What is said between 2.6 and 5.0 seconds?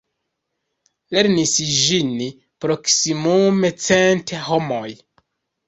proksimume cent homoj.